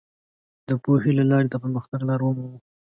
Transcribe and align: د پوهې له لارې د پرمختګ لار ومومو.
د 0.67 0.69
پوهې 0.83 1.11
له 1.19 1.23
لارې 1.31 1.47
د 1.51 1.55
پرمختګ 1.63 1.99
لار 2.09 2.19
ومومو. 2.23 2.57